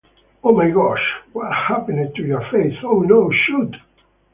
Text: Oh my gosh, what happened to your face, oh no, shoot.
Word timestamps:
Oh 0.43 0.55
my 0.55 0.67
gosh, 0.71 1.13
what 1.31 1.53
happened 1.53 2.15
to 2.15 2.23
your 2.23 2.41
face, 2.49 2.73
oh 2.83 3.01
no, 3.01 3.29
shoot. 3.45 3.75